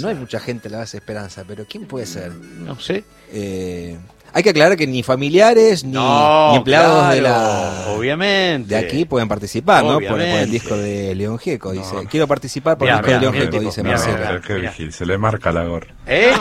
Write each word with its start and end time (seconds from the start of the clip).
No 0.00 0.08
hay 0.08 0.14
mucha 0.14 0.40
gente 0.40 0.68
en 0.68 0.72
la 0.72 0.78
base 0.78 0.98
Esperanza, 0.98 1.44
pero 1.46 1.64
¿quién 1.66 1.86
puede 1.86 2.06
ser? 2.06 2.32
No 2.32 2.78
sé. 2.78 3.04
Eh, 3.30 3.96
hay 4.38 4.44
que 4.44 4.50
aclarar 4.50 4.76
que 4.76 4.86
ni 4.86 5.02
familiares 5.02 5.82
ni, 5.82 5.92
No, 5.92 6.52
ni 6.52 6.58
empleados 6.58 7.10
de 7.10 7.20
la 7.22 7.86
obviamente. 7.88 8.68
de 8.68 8.76
aquí 8.76 9.04
pueden 9.04 9.26
participar, 9.26 9.82
¿no? 9.84 9.94
Por, 9.98 10.06
por 10.06 10.20
el 10.20 10.48
disco 10.48 10.76
de 10.76 11.12
León 11.16 11.38
Gieco, 11.40 11.72
dice. 11.72 11.92
No, 11.94 12.02
no. 12.04 12.08
Quiero 12.08 12.28
participar 12.28 12.78
por 12.78 12.86
Mirá, 12.86 12.98
el 12.98 13.02
disco 13.02 13.12
de 13.14 13.20
León 13.20 13.34
Gieco, 13.34 13.58
dice 13.58 14.54
vigil, 14.60 14.92
se 14.92 15.06
le 15.06 15.18
marca 15.18 15.50
la 15.50 15.64
gorra. 15.64 15.88
¿Eh? 16.06 16.32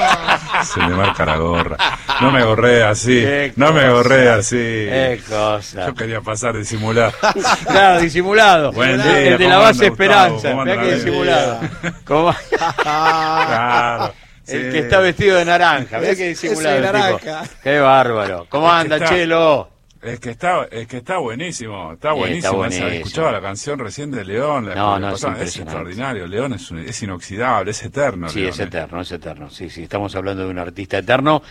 Se 0.64 0.80
le 0.80 0.90
marca 0.90 1.26
la 1.26 1.38
gorra. 1.38 1.78
No 2.22 2.32
me 2.32 2.44
gorré 2.44 2.84
así. 2.84 3.20
Qué 3.20 3.54
No 3.56 3.74
me 3.74 3.90
gorré 3.90 4.30
así. 4.30 4.56
Qué 4.56 5.20
cosa. 5.28 5.88
Yo 5.88 5.96
quería 5.96 6.22
pasar 6.22 6.56
de 6.56 6.64
simular. 6.64 7.14
Claro, 7.66 8.00
disimulado. 8.00 8.72
Buen 8.72 8.92
el 8.92 9.04
día, 9.04 9.14
de 9.14 9.38
¿cómo 9.38 9.50
la 9.50 9.58
base? 9.58 9.88
Esperanza. 9.88 10.52
¿Cómo 10.52 10.64
Mirá 10.66 10.82
que 10.82 10.88
la 10.88 10.96
disimulado. 10.96 11.60
¿Cómo? 12.06 12.36
Claro. 12.84 14.14
El 14.48 14.66
sí. 14.66 14.70
que 14.72 14.80
está 14.80 15.00
vestido 15.00 15.38
de 15.38 15.46
naranja. 15.46 16.00
Mirá 16.00 16.16
que 16.16 16.30
disimulado. 16.30 16.76
tipo. 16.82 16.92
naranja. 16.94 17.44
Qué 17.64 17.80
bárbaro. 17.80 18.46
¿Cómo 18.50 18.72
anda, 18.72 18.96
está- 18.98 19.10
Chelo? 19.10 19.70
Es 20.02 20.20
que 20.20 20.30
está, 20.30 20.66
es 20.72 20.88
que 20.88 20.98
está 20.98 21.18
buenísimo, 21.18 21.94
está 21.94 22.14
buenísimo. 22.14 22.38
está 22.48 22.56
buenísimo. 22.56 22.88
Escuchaba 22.88 23.32
la 23.32 23.42
canción 23.42 23.80
recién 23.80 24.12
de 24.12 24.24
León, 24.24 24.70
la 24.70 24.76
No, 24.76 25.00
no, 25.00 25.14
es 25.16 25.24
extraordinario. 25.58 26.28
León 26.28 26.54
es, 26.54 26.70
un- 26.72 26.80
es 26.80 27.02
inoxidable, 27.02 27.72
es 27.72 27.84
eterno. 27.84 28.30
Sí, 28.30 28.40
León, 28.42 28.52
es 28.52 28.60
eh. 28.60 28.64
eterno, 28.64 29.02
es 29.02 29.12
eterno. 29.12 29.50
Sí, 29.50 29.70
sí, 29.72 29.84
estamos 29.84 30.16
hablando 30.16 30.44
de 30.46 30.50
un 30.52 30.60
artista 30.60 31.00
eterno 31.00 31.42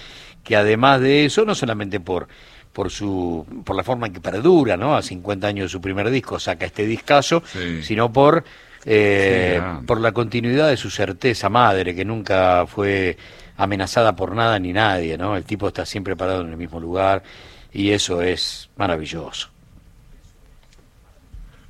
que 0.45 0.55
además 0.57 1.01
de 1.01 1.25
eso, 1.27 1.45
no 1.45 1.55
solamente 1.55 1.99
por 2.01 2.29
por 2.73 2.91
su 2.91 3.45
por 3.65 3.75
la 3.75 3.83
forma 3.83 4.07
en 4.07 4.13
que 4.13 4.21
perdura, 4.21 4.77
¿no? 4.77 4.95
A 4.97 5.03
50 5.03 5.47
años 5.49 5.65
de 5.65 5.69
su 5.71 5.81
primer 5.81 6.09
disco 6.11 6.39
saca 6.39 6.67
este 6.67 6.87
discazo, 6.87 7.43
Sí. 7.53 7.83
sino 7.83 8.13
por 8.13 8.45
eh, 8.87 9.61
Sí, 9.61 9.87
por 9.87 10.01
la 10.01 10.13
continuidad 10.13 10.69
de 10.69 10.77
su 10.77 10.89
certeza 10.91 11.49
madre, 11.51 11.95
que 11.95 12.05
nunca 12.05 12.67
fue 12.67 13.17
amenazada 13.57 14.15
por 14.17 14.35
nada 14.35 14.59
ni 14.59 14.73
nadie, 14.73 15.19
¿no? 15.19 15.37
El 15.37 15.45
tipo 15.45 15.69
está 15.69 15.85
siempre 15.85 16.15
parado 16.17 16.43
en 16.43 16.51
el 16.51 16.57
mismo 16.57 16.79
lugar 16.81 17.23
y 17.73 17.91
eso 17.91 18.23
es 18.23 18.71
maravilloso. 18.77 19.51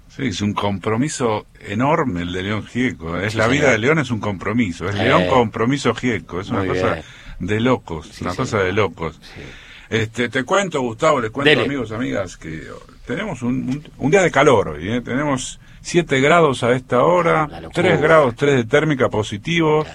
Sí, 0.08 0.28
es 0.28 0.40
un 0.40 0.54
compromiso 0.54 1.46
enorme 1.60 2.22
el 2.22 2.32
de 2.32 2.42
León 2.42 2.64
Gieco. 2.64 3.18
Es 3.18 3.32
Sí, 3.32 3.38
la 3.38 3.48
vida 3.48 3.70
de 3.70 3.78
León 3.78 3.98
es 3.98 4.10
un 4.10 4.18
compromiso. 4.20 4.88
Es 4.88 4.96
Eh. 4.96 5.04
León 5.04 5.26
compromiso 5.28 5.94
Gieco. 5.94 6.40
Es 6.40 6.48
una 6.48 6.66
cosa 6.66 7.02
de 7.38 7.60
locos. 7.60 8.08
Sí, 8.12 8.24
una 8.24 8.34
cosa 8.34 8.58
de 8.60 8.72
locos. 8.72 9.20
Sí. 9.22 9.42
Este, 9.90 10.28
te 10.30 10.42
cuento, 10.44 10.80
Gustavo, 10.80 11.20
les 11.20 11.30
cuento, 11.30 11.50
Dele. 11.50 11.64
amigos, 11.64 11.92
amigas, 11.92 12.36
que 12.38 12.62
tenemos 13.06 13.42
un, 13.42 13.54
un- 13.68 13.84
un 13.98 14.10
día 14.10 14.22
de 14.22 14.30
calor 14.30 14.68
hoy. 14.68 14.88
¿eh? 14.90 15.00
Tenemos 15.00 15.60
7 15.80 16.20
grados 16.20 16.62
a 16.62 16.72
esta 16.72 17.02
hora, 17.04 17.46
La 17.48 17.60
locura. 17.60 17.82
3 17.82 18.00
grados 18.00 18.34
3 18.36 18.56
de 18.56 18.64
térmica 18.64 19.08
positivos, 19.08 19.86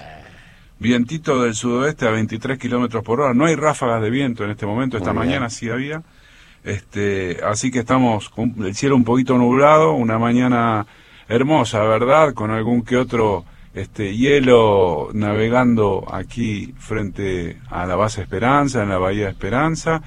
vientito 0.79 1.41
del 1.43 1.53
sudoeste 1.53 2.07
a 2.07 2.11
23 2.11 2.57
kilómetros 2.57 3.03
por 3.03 3.21
hora. 3.21 3.33
No 3.33 3.45
hay 3.45 3.55
ráfagas 3.55 4.01
de 4.01 4.09
viento 4.09 4.43
en 4.43 4.51
este 4.51 4.65
momento, 4.65 4.97
esta 4.97 5.13
Muy 5.13 5.23
bien. 5.23 5.29
mañana 5.33 5.49
sí 5.49 5.69
había. 5.69 6.01
Este, 6.63 7.39
así 7.43 7.71
que 7.71 7.79
estamos 7.79 8.29
con 8.29 8.53
el 8.63 8.75
cielo 8.75 8.95
un 8.95 9.03
poquito 9.03 9.37
nublado, 9.37 9.93
una 9.93 10.19
mañana 10.19 10.85
hermosa, 11.27 11.81
¿verdad? 11.83 12.33
Con 12.33 12.51
algún 12.51 12.83
que 12.83 12.97
otro 12.97 13.45
este 13.73 14.15
hielo 14.15 15.09
navegando 15.13 16.05
aquí 16.11 16.73
frente 16.77 17.57
a 17.69 17.85
la 17.85 17.95
base 17.95 18.21
Esperanza, 18.21 18.83
en 18.83 18.89
la 18.89 18.97
Bahía 18.97 19.29
Esperanza, 19.29 20.01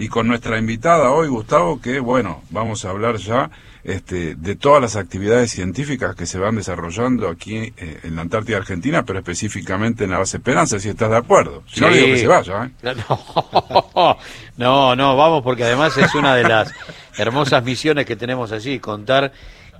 y 0.00 0.08
con 0.08 0.26
nuestra 0.26 0.56
invitada 0.58 1.10
hoy, 1.10 1.28
Gustavo, 1.28 1.78
que 1.78 2.00
bueno, 2.00 2.42
vamos 2.48 2.86
a 2.86 2.90
hablar 2.90 3.16
ya 3.18 3.50
este, 3.84 4.34
de 4.34 4.56
todas 4.56 4.80
las 4.80 4.96
actividades 4.96 5.50
científicas 5.50 6.16
que 6.16 6.24
se 6.24 6.38
van 6.38 6.56
desarrollando 6.56 7.28
aquí 7.28 7.74
eh, 7.76 8.00
en 8.04 8.16
la 8.16 8.22
Antártida 8.22 8.56
Argentina, 8.56 9.04
pero 9.04 9.18
específicamente 9.18 10.04
en 10.04 10.10
la 10.12 10.18
base 10.18 10.38
Esperanza, 10.38 10.78
si 10.80 10.88
estás 10.88 11.10
de 11.10 11.18
acuerdo. 11.18 11.64
Si 11.66 11.82
no, 11.82 11.88
Sí. 11.88 11.94
le 11.94 12.00
digo 12.00 12.14
que 12.14 12.18
se 12.18 12.26
vaya, 12.28 12.64
¿eh? 12.64 12.94
No, 13.08 14.18
no, 14.56 14.96
no, 14.96 15.16
vamos 15.16 15.42
porque 15.42 15.64
además 15.64 15.94
es 15.98 16.14
una 16.14 16.34
de 16.34 16.44
las 16.44 16.72
hermosas 17.18 17.62
misiones 17.62 18.06
que 18.06 18.16
tenemos 18.16 18.52
allí, 18.52 18.78
contar 18.78 19.32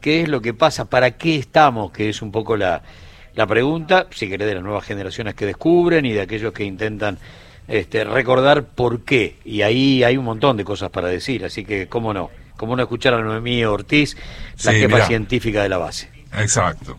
qué 0.03 0.21
es 0.21 0.29
lo 0.29 0.43
que 0.43 0.53
pasa, 0.53 0.85
para 0.85 1.13
qué 1.13 1.37
estamos, 1.37 1.93
que 1.93 2.11
es 2.11 2.21
un 2.21 2.31
poco 2.31 2.59
la, 2.59 2.83
la 3.35 3.47
pregunta, 3.47 4.07
si 4.11 4.29
querés, 4.29 4.49
de 4.49 4.55
las 4.57 4.63
nuevas 4.63 4.85
generaciones 4.85 5.35
que 5.35 5.47
descubren 5.47 6.05
y 6.05 6.13
de 6.13 6.21
aquellos 6.21 6.53
que 6.53 6.65
intentan 6.65 7.19
este, 7.71 8.05
recordar 8.05 8.65
por 8.65 9.05
qué. 9.05 9.39
Y 9.45 9.63
ahí 9.63 10.05
hay 10.05 10.17
un 10.19 10.25
montón 10.27 10.57
de 10.59 10.65
cosas 10.65 10.91
para 10.91 11.09
decir, 11.09 11.45
así 11.45 11.65
que, 11.65 11.87
¿cómo 11.87 12.13
no? 12.13 12.29
¿Cómo 12.57 12.77
no 12.77 12.83
escuchar 12.83 13.15
a 13.15 13.23
Noemí 13.23 13.65
Ortiz, 13.65 14.17
la 14.65 14.73
Sí, 14.73 14.79
jefa 14.81 14.95
mirá. 14.97 15.07
científica 15.07 15.63
de 15.63 15.69
la 15.71 15.79
base? 15.79 16.11
Exacto. 16.37 16.99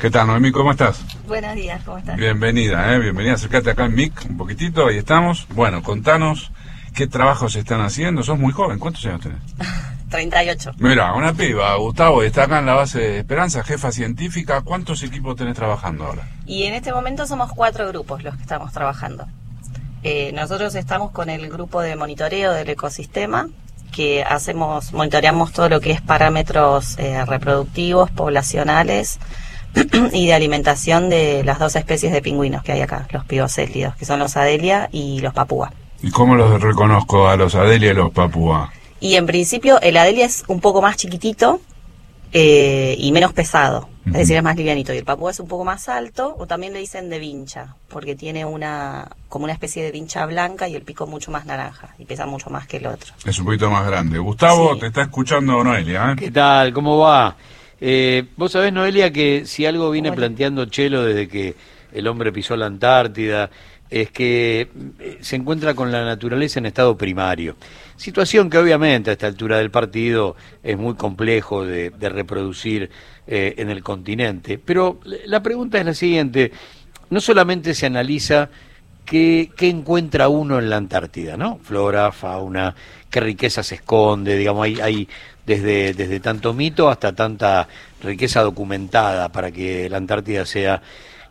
¿Qué 0.00 0.10
tal, 0.10 0.26
Noemí? 0.26 0.50
¿Cómo 0.50 0.70
estás? 0.72 1.04
Buenos 1.26 1.54
días, 1.54 1.82
¿cómo 1.84 1.98
estás? 1.98 2.16
Bienvenida, 2.16 2.94
¿eh? 2.94 2.98
Bienvenida. 2.98 3.34
Acércate 3.34 3.70
acá 3.70 3.84
en 3.84 3.94
mic 3.94 4.12
un 4.28 4.36
poquitito, 4.38 4.86
ahí 4.88 4.96
estamos. 4.96 5.46
Bueno, 5.50 5.82
contanos 5.82 6.50
qué 6.94 7.06
trabajos 7.06 7.52
se 7.52 7.60
están 7.60 7.82
haciendo. 7.82 8.22
Sos 8.22 8.38
muy 8.38 8.52
joven, 8.52 8.78
¿cuántos 8.78 9.04
años 9.06 9.20
tenés? 9.20 9.38
38. 10.10 10.72
Mira, 10.78 11.14
una 11.14 11.32
piba, 11.32 11.74
Gustavo, 11.76 12.22
está 12.22 12.44
acá 12.44 12.58
en 12.58 12.66
la 12.66 12.74
base 12.74 12.98
de 12.98 13.18
Esperanza, 13.20 13.62
jefa 13.62 13.92
científica. 13.92 14.60
¿Cuántos 14.60 15.02
equipos 15.02 15.36
tenés 15.36 15.54
trabajando 15.54 16.04
ahora? 16.04 16.28
Y 16.44 16.64
en 16.64 16.74
este 16.74 16.92
momento 16.92 17.26
somos 17.26 17.52
cuatro 17.52 17.88
grupos 17.88 18.22
los 18.22 18.34
que 18.36 18.42
estamos 18.42 18.72
trabajando. 18.72 19.26
Eh, 20.02 20.32
nosotros 20.32 20.74
estamos 20.74 21.12
con 21.12 21.30
el 21.30 21.48
grupo 21.48 21.80
de 21.80 21.94
monitoreo 21.94 22.52
del 22.52 22.68
ecosistema, 22.68 23.48
que 23.90 24.22
hacemos, 24.22 24.92
monitoreamos 24.92 25.52
todo 25.52 25.68
lo 25.68 25.80
que 25.80 25.92
es 25.92 26.00
parámetros 26.00 26.98
eh, 26.98 27.24
reproductivos, 27.24 28.10
poblacionales 28.10 29.18
y 30.12 30.26
de 30.26 30.34
alimentación 30.34 31.08
de 31.08 31.44
las 31.44 31.58
dos 31.58 31.76
especies 31.76 32.12
de 32.12 32.22
pingüinos 32.22 32.62
que 32.62 32.72
hay 32.72 32.80
acá, 32.80 33.06
los 33.10 33.24
pibocélidos, 33.24 33.94
que 33.96 34.04
son 34.04 34.18
los 34.18 34.36
Adelia 34.36 34.88
y 34.92 35.20
los 35.20 35.34
Papúa. 35.34 35.72
¿Y 36.02 36.10
cómo 36.10 36.34
los 36.34 36.60
reconozco 36.60 37.28
a 37.28 37.36
los 37.36 37.54
Adelia 37.54 37.90
y 37.90 37.94
los 37.94 38.10
Papúa? 38.10 38.72
Y 39.00 39.16
en 39.16 39.26
principio 39.26 39.80
el 39.80 39.96
Adelia 39.96 40.26
es 40.26 40.44
un 40.46 40.60
poco 40.60 40.82
más 40.82 40.96
chiquitito 40.96 41.60
eh, 42.32 42.94
y 42.98 43.10
menos 43.12 43.32
pesado, 43.32 43.88
es 44.06 44.12
decir, 44.12 44.36
es 44.36 44.42
más 44.42 44.56
livianito. 44.56 44.92
Y 44.94 44.98
el 44.98 45.04
papúa 45.04 45.30
es 45.32 45.40
un 45.40 45.48
poco 45.48 45.64
más 45.64 45.88
alto, 45.88 46.36
o 46.38 46.46
también 46.46 46.72
le 46.72 46.78
dicen 46.78 47.08
de 47.10 47.18
vincha, 47.18 47.74
porque 47.88 48.14
tiene 48.14 48.44
una 48.44 49.08
como 49.28 49.44
una 49.44 49.52
especie 49.52 49.82
de 49.82 49.90
vincha 49.90 50.24
blanca 50.26 50.68
y 50.68 50.74
el 50.76 50.82
pico 50.82 51.06
mucho 51.06 51.30
más 51.32 51.44
naranja 51.46 51.94
y 51.98 52.04
pesa 52.04 52.26
mucho 52.26 52.50
más 52.50 52.66
que 52.68 52.76
el 52.76 52.86
otro. 52.86 53.14
Es 53.24 53.38
un 53.38 53.46
poquito 53.46 53.68
más 53.70 53.84
grande. 53.86 54.18
Gustavo, 54.18 54.74
Sí. 54.74 54.80
te 54.80 54.86
está 54.86 55.02
escuchando 55.02 55.64
Noelia, 55.64 56.12
¿eh? 56.12 56.16
¿Qué 56.16 56.30
tal? 56.30 56.72
¿Cómo 56.72 56.98
va? 56.98 57.36
Eh, 57.80 58.24
Vos 58.36 58.52
sabés, 58.52 58.72
Noelia, 58.72 59.10
que 59.12 59.44
si 59.46 59.64
algo 59.66 59.90
viene 59.90 60.10
Hola. 60.10 60.16
planteando 60.16 60.66
Chelo 60.66 61.02
desde 61.04 61.26
que 61.26 61.56
el 61.92 62.06
hombre 62.06 62.30
pisó 62.32 62.54
la 62.56 62.66
Antártida, 62.66 63.50
es 63.90 64.10
que 64.10 64.68
eh, 64.98 65.18
se 65.20 65.36
encuentra 65.36 65.74
con 65.74 65.90
la 65.90 66.04
naturaleza 66.04 66.60
en 66.60 66.66
estado 66.66 66.96
primario. 66.96 67.56
Situación 67.96 68.48
que 68.48 68.58
obviamente 68.58 69.10
a 69.10 69.12
esta 69.12 69.26
altura 69.26 69.58
del 69.58 69.70
partido 69.70 70.36
es 70.62 70.78
muy 70.78 70.94
complejo 70.94 71.64
de, 71.64 71.92
reproducir 72.00 72.90
eh, 73.26 73.54
en 73.58 73.68
el 73.68 73.82
continente. 73.82 74.58
Pero 74.58 75.00
la 75.26 75.42
pregunta 75.42 75.78
es 75.78 75.86
la 75.86 75.94
siguiente, 75.94 76.52
no 77.10 77.20
solamente 77.20 77.74
se 77.74 77.86
analiza 77.86 78.48
¿Qué, 79.04 79.50
qué 79.56 79.68
encuentra 79.68 80.28
uno 80.28 80.60
en 80.60 80.70
la 80.70 80.76
Antártida, 80.76 81.36
no? 81.36 81.58
Flora, 81.64 82.12
fauna, 82.12 82.76
qué 83.10 83.18
riqueza 83.18 83.64
se 83.64 83.76
esconde, 83.76 84.36
digamos, 84.36 84.64
hay, 84.64 84.80
hay 84.80 85.08
desde, 85.44 85.94
desde 85.94 86.20
tanto 86.20 86.54
mito 86.54 86.88
hasta 86.88 87.12
tanta 87.12 87.66
riqueza 88.04 88.42
documentada 88.42 89.30
para 89.30 89.50
que 89.50 89.90
la 89.90 89.96
Antártida 89.96 90.46
sea, 90.46 90.80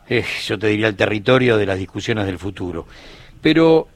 eh, 0.09 0.25
yo 0.45 0.57
te 0.57 0.67
diría, 0.67 0.87
el 0.87 0.95
territorio 0.95 1.57
de 1.57 1.65
las 1.65 1.77
discusiones 1.77 2.25
del 2.25 2.39
futuro. 2.39 2.87
Pero, 3.41 3.87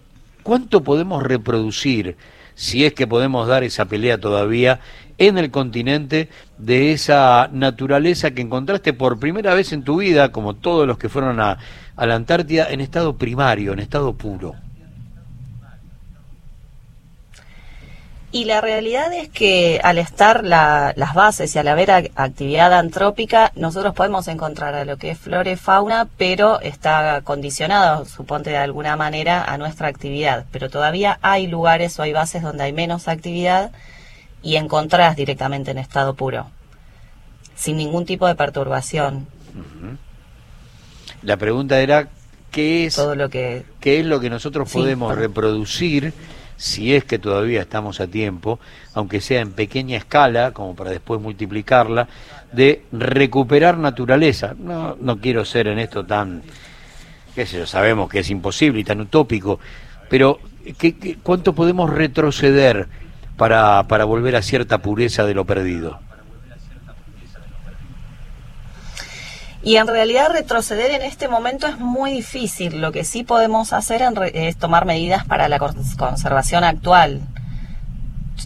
¿cuánto 0.44 0.84
podemos 0.84 1.24
reproducir, 1.24 2.16
si 2.56 2.85
es 2.85 2.94
que 2.94 3.07
podemos 3.07 3.47
dar 3.47 3.63
esa 3.63 3.85
pelea 3.85 4.19
todavía, 4.19 4.79
en 5.18 5.38
el 5.38 5.51
continente 5.51 6.29
de 6.57 6.91
esa 6.91 7.50
naturaleza 7.51 8.31
que 8.31 8.41
encontraste 8.41 8.94
por 8.94 9.19
primera 9.19 9.53
vez 9.53 9.74
en 9.74 9.84
tu 9.84 9.97
vida, 9.97 10.31
como 10.31 10.56
todos 10.56 10.88
los 10.88 10.97
que 10.97 11.09
fueron 11.09 11.40
a, 11.40 11.57
a 11.95 12.06
la 12.06 12.16
Antártida, 12.16 12.68
en 12.69 12.81
estado 12.81 13.18
primario, 13.18 13.74
en 13.74 13.80
estado 13.80 14.13
puro? 14.13 14.56
Y 18.35 18.45
la 18.45 18.62
realidad 18.62 19.13
es 19.13 19.30
que 19.30 19.80
al 19.83 20.00
estar 20.00 20.44
la- 20.44 20.94
las 20.95 21.13
bases 21.13 21.53
y 21.53 21.59
al 21.59 21.68
haber 21.68 21.89
ac- 21.89 22.12
actividad 22.15 22.74
antrópica, 22.74 23.51
nosotros 23.56 23.94
podemos 23.94 24.27
encontrar 24.27 24.74
a 24.74 24.85
lo 24.85 24.97
que 24.97 25.12
es 25.12 25.19
flora 25.19 25.51
y 25.51 25.56
fauna, 25.56 26.07
pero 26.18 26.59
está 26.62 27.21
condicionado, 27.24 28.06
suponte 28.06 28.50
de 28.50 28.57
alguna 28.57 28.95
manera, 28.95 29.44
a 29.44 29.59
nuestra 29.59 29.88
actividad. 29.88 30.45
Pero 30.51 30.71
todavía 30.71 31.19
hay 31.21 31.45
lugares 31.45 32.00
o 32.00 32.01
hay 32.01 32.12
bases 32.12 32.41
donde 32.41 32.63
hay 32.63 32.74
menos 32.74 33.07
actividad 33.07 33.71
y 34.41 34.56
encontrás 34.56 35.15
directamente 35.15 35.69
en 35.69 35.77
estado 35.77 36.15
puro, 36.15 36.47
sin 37.56 37.77
ningún 37.77 38.07
tipo 38.07 38.25
de 38.25 38.33
perturbación. 38.33 39.27
La 41.21 41.38
pregunta 41.38 41.80
era, 41.80 42.07
¿qué 42.50 42.85
es, 42.88 42.95
Todo 42.95 43.15
lo 43.15 43.30
que 43.30 43.63
qué 43.80 44.00
es 44.00 44.06
lo 44.07 44.19
que 44.19 44.31
nosotros 44.31 44.69
Sí, 44.69 44.80
podemos 44.80 45.15
reproducir 45.15 46.13
si 46.57 46.95
es 46.95 47.03
que 47.03 47.19
todavía 47.19 47.61
estamos 47.61 48.00
a 48.00 48.07
tiempo, 48.07 48.59
aunque 48.94 49.21
sea 49.21 49.41
en 49.41 49.51
pequeña 49.51 49.97
escala, 49.97 50.51
como 50.51 50.75
para 50.75 50.91
después 50.91 51.21
multiplicarla, 51.21 52.07
de 52.51 52.83
recuperar 52.91 53.77
naturaleza. 53.77 54.55
No, 54.57 54.95
no 55.00 55.19
quiero 55.19 55.45
ser 55.45 55.67
en 55.67 55.79
esto 55.79 56.05
tan, 56.05 56.44
qué 57.35 57.45
sé 57.45 57.59
yo, 57.59 57.65
sabemos 57.65 58.09
que 58.09 58.19
es 58.19 58.29
imposible 58.29 58.81
y 58.81 58.83
tan 58.83 59.01
utópico, 59.01 59.59
pero 60.09 60.39
¿qué, 60.77 61.17
cuánto 61.23 61.53
podemos 61.53 61.89
retroceder 61.89 62.88
para, 63.38 63.83
para 63.88 64.06
volver 64.06 64.35
a 64.35 64.41
cierta 64.41 64.79
pureza 64.79 65.25
de 65.25 65.33
lo 65.33 65.45
perdido? 65.45 65.99
Y 69.63 69.77
en 69.77 69.88
realidad 69.88 70.27
retroceder 70.31 70.92
en 70.92 71.04
este 71.04 71.30
momento 71.30 71.68
es 71.68 71.80
muy 71.80 72.12
difícil. 72.12 72.81
Lo 72.81 72.92
que 72.92 73.06
sí 73.06 73.24
podemos 73.24 73.71
hacer 73.71 74.04
es 74.33 74.57
tomar 74.57 74.86
medidas 74.86 75.25
para 75.25 75.48
la 75.48 75.57
conservación 75.57 76.65
actual. 76.65 77.21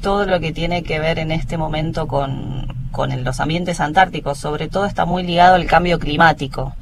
Todo 0.02 0.26
lo 0.26 0.40
que 0.40 0.54
tiene 0.54 0.84
que 0.84 1.00
ver 1.00 1.18
en 1.18 1.32
este 1.32 1.58
momento 1.58 2.08
con, 2.08 2.68
los 3.24 3.40
ambientes 3.40 3.80
antárticos, 3.80 4.38
sobre 4.38 4.68
todo, 4.68 4.86
está 4.86 5.06
muy 5.06 5.24
ligado 5.24 5.56
al 5.56 5.66
cambio 5.66 5.98
climático. 5.98 6.76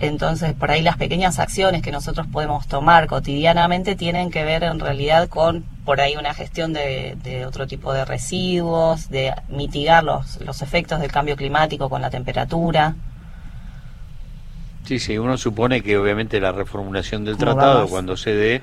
Entonces, 0.00 0.54
por 0.54 0.70
ahí 0.70 0.82
las 0.82 0.96
pequeñas 0.96 1.38
acciones 1.38 1.82
que 1.82 1.92
nosotros 1.92 2.26
podemos 2.26 2.66
tomar 2.66 3.06
cotidianamente 3.06 3.94
tienen 3.94 4.30
que 4.30 4.44
ver 4.44 4.64
en 4.64 4.80
realidad 4.80 5.28
con, 5.28 5.64
por 5.84 6.00
ahí, 6.00 6.16
una 6.16 6.34
gestión 6.34 6.72
de, 6.72 7.44
otro 7.46 7.66
tipo 7.66 7.92
de 7.92 8.04
residuos, 8.04 9.08
de 9.08 9.32
mitigar 9.48 10.02
los, 10.02 10.40
los 10.40 10.62
efectos 10.62 11.00
del 11.00 11.12
cambio 11.12 11.36
climático 11.36 11.88
con 11.88 12.02
la 12.02 12.10
temperatura. 12.10 12.96
Sí, 14.84 14.98
sí, 14.98 15.16
uno 15.16 15.38
supone 15.38 15.80
que 15.80 15.96
obviamente 15.96 16.40
la 16.40 16.52
reformulación 16.52 17.24
del 17.24 17.38
tratado, 17.38 17.88
cuando 17.88 18.16
se 18.16 18.34
dé, 18.34 18.62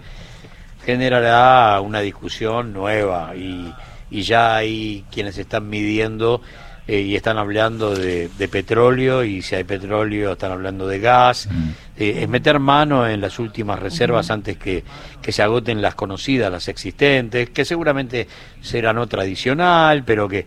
generará 0.86 1.80
una 1.81 2.01
discusión 2.01 2.74
nueva 2.74 3.36
y, 3.36 3.74
y 4.12 4.22
ya 4.24 4.56
hay 4.56 5.06
quienes 5.12 5.38
están 5.38 5.69
midiendo 5.69 6.42
eh, 6.91 6.99
y 6.99 7.15
están 7.15 7.38
hablando 7.38 7.95
de, 7.95 8.29
petróleo 8.51 9.23
y 9.23 9.41
si 9.41 9.55
hay 9.55 9.63
petróleo 9.63 10.33
están 10.33 10.51
hablando 10.51 10.89
de 10.89 10.99
gas. 10.99 11.47
Mm. 11.49 11.69
Eh, 11.95 12.23
es 12.23 12.27
meter 12.27 12.59
mano 12.59 13.07
en 13.07 13.21
las 13.21 13.39
últimas 13.39 13.79
reservas 13.79 14.29
antes 14.29 14.57
que, 14.57 14.83
se 15.25 15.41
agoten 15.41 15.81
las 15.81 15.95
conocidas, 15.95 16.51
las 16.51 16.67
existentes, 16.67 17.51
que 17.51 17.63
seguramente 17.63 18.27
será 18.59 18.91
no 18.91 19.07
tradicional, 19.07 20.03
pero 20.03 20.27
que... 20.27 20.45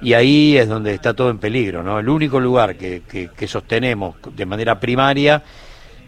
Y 0.00 0.14
ahí 0.14 0.56
es 0.56 0.70
donde 0.70 0.94
está 0.94 1.12
todo 1.12 1.28
en 1.28 1.36
peligro, 1.36 1.82
¿no? 1.82 1.98
El 1.98 2.08
único 2.08 2.40
lugar 2.40 2.76
que, 2.76 3.02
que, 3.06 3.46
sostenemos 3.46 4.16
de 4.34 4.46
manera 4.46 4.80
primaria 4.80 5.42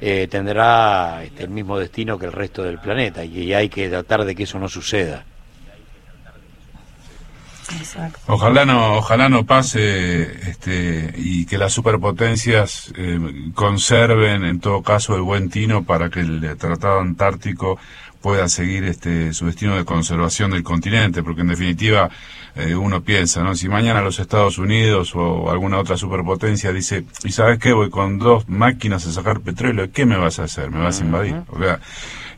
eh, 0.00 0.26
tendrá 0.30 1.22
este, 1.22 1.44
el 1.44 1.50
mismo 1.50 1.78
destino 1.78 2.18
que 2.18 2.24
el 2.24 2.32
resto 2.32 2.62
del 2.62 2.78
planeta 2.78 3.26
y 3.26 3.52
hay 3.52 3.68
que 3.68 3.90
tratar 3.90 4.24
de 4.24 4.34
que 4.34 4.44
eso 4.44 4.58
no 4.58 4.70
suceda. 4.70 5.26
Ojalá 8.26 8.64
no, 8.64 8.94
ojalá 8.94 9.28
no 9.28 9.44
pase 9.44 10.22
este, 10.48 11.12
y 11.16 11.46
que 11.46 11.58
las 11.58 11.72
superpotencias 11.72 12.92
eh, 12.96 13.18
conserven 13.54 14.44
en 14.44 14.60
todo 14.60 14.82
caso 14.82 15.14
el 15.16 15.22
buen 15.22 15.50
tino 15.50 15.84
para 15.84 16.10
que 16.10 16.20
el 16.20 16.56
Tratado 16.58 17.00
Antártico 17.00 17.78
pueda 18.26 18.48
seguir 18.48 18.82
este, 18.82 19.32
su 19.32 19.46
destino 19.46 19.76
de 19.76 19.84
conservación 19.84 20.50
del 20.50 20.64
continente, 20.64 21.22
porque 21.22 21.42
en 21.42 21.46
definitiva 21.46 22.10
eh, 22.56 22.74
uno 22.74 23.02
piensa, 23.02 23.44
¿no? 23.44 23.54
Si 23.54 23.68
mañana 23.68 24.00
los 24.00 24.18
Estados 24.18 24.58
Unidos 24.58 25.12
o 25.14 25.48
alguna 25.48 25.78
otra 25.78 25.96
superpotencia 25.96 26.72
dice, 26.72 27.04
¿y 27.22 27.30
sabes 27.30 27.60
qué? 27.60 27.72
Voy 27.72 27.88
con 27.88 28.18
dos 28.18 28.48
máquinas 28.48 29.06
a 29.06 29.12
sacar 29.12 29.42
petróleo, 29.42 29.92
¿qué 29.92 30.06
me 30.06 30.16
vas 30.16 30.40
a 30.40 30.44
hacer? 30.44 30.72
¿Me 30.72 30.80
vas 30.80 31.00
a 31.00 31.04
invadir? 31.04 31.36
O 31.50 31.58
sea, 31.60 31.78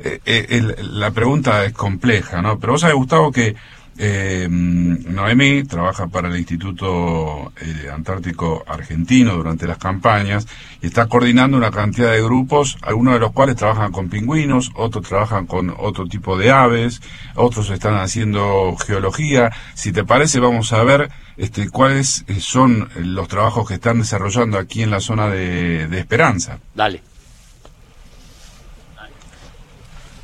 eh, 0.00 0.74
la 0.82 1.10
pregunta 1.12 1.64
es 1.64 1.72
compleja, 1.72 2.42
¿no? 2.42 2.58
Pero 2.58 2.74
vos 2.74 2.82
sabés, 2.82 2.96
Gustavo, 2.96 3.32
que 3.32 3.56
eh, 3.98 4.46
Noemí 4.48 5.64
trabaja 5.64 6.06
para 6.06 6.28
el 6.28 6.36
Instituto 6.36 7.52
eh, 7.60 7.90
Antártico 7.92 8.64
Argentino 8.66 9.34
durante 9.34 9.66
las 9.66 9.78
campañas 9.78 10.46
y 10.80 10.86
está 10.86 11.06
coordinando 11.06 11.56
una 11.56 11.70
cantidad 11.72 12.12
de 12.12 12.22
grupos, 12.22 12.78
algunos 12.82 13.14
de 13.14 13.20
los 13.20 13.32
cuales 13.32 13.56
trabajan 13.56 13.90
con 13.90 14.08
pingüinos, 14.08 14.70
otros 14.76 15.08
trabajan 15.08 15.46
con 15.46 15.74
otro 15.76 16.06
tipo 16.06 16.38
de 16.38 16.52
aves, 16.52 17.00
otros 17.34 17.70
están 17.70 17.96
haciendo 17.96 18.76
geología. 18.76 19.50
Si 19.74 19.90
te 19.90 20.04
parece, 20.04 20.38
vamos 20.38 20.72
a 20.72 20.82
ver 20.84 21.10
este, 21.36 21.68
cuáles 21.68 22.24
eh, 22.28 22.38
son 22.40 22.88
los 22.96 23.26
trabajos 23.26 23.66
que 23.66 23.74
están 23.74 23.98
desarrollando 23.98 24.58
aquí 24.58 24.82
en 24.82 24.90
la 24.90 25.00
zona 25.00 25.28
de, 25.28 25.88
de 25.88 25.98
Esperanza. 25.98 26.58
Dale. 26.74 27.02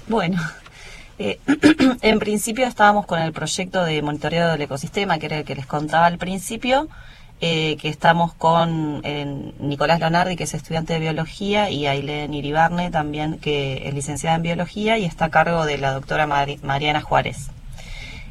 Bueno, 0.07 0.39
eh, 1.19 1.39
en 2.03 2.19
principio 2.19 2.67
estábamos 2.67 3.07
con 3.07 3.21
el 3.21 3.33
proyecto 3.33 3.85
de 3.85 4.03
monitoreo 4.03 4.49
del 4.49 4.63
ecosistema, 4.63 5.19
que 5.19 5.27
era 5.27 5.39
el 5.39 5.45
que 5.45 5.55
les 5.55 5.67
contaba 5.67 6.07
al 6.07 6.19
principio, 6.19 6.89
eh, 7.41 7.77
que 7.81 7.89
estamos 7.89 8.33
con 8.35 9.03
Nicolás 9.59 10.01
Leonardi, 10.01 10.37
que 10.37 10.45
es 10.45 10.55
estudiante 10.55 10.95
de 10.95 11.01
biología, 11.01 11.71
y 11.71 11.87
Ailén 11.87 12.33
Iribarne 12.33 12.91
también, 12.91 13.39
que 13.39 13.89
es 13.89 13.95
licenciada 13.95 14.37
en 14.37 14.43
biología 14.43 14.99
y 14.99 15.05
está 15.05 15.27
a 15.27 15.31
cargo 15.31 15.67
de 15.67 15.79
la 15.79 15.93
doctora 15.93 16.27
Mariana 16.27 17.01
Juárez. 17.01 17.51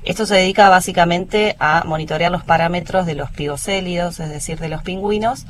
Esto 0.03 0.25
se 0.25 0.35
dedica 0.35 0.67
básicamente 0.67 1.55
a 1.59 1.83
monitorear 1.85 2.31
los 2.31 2.43
parámetros 2.43 3.05
de 3.05 3.15
los 3.15 3.31
pigocélidos, 3.31 4.19
es 4.19 4.29
decir, 4.29 4.59
de 4.59 4.67
los 4.67 4.83
pingüinos, 4.83 5.45